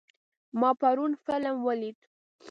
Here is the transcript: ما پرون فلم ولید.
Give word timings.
ما 0.59 0.69
پرون 0.81 1.13
فلم 1.25 1.55
ولید. 1.67 1.97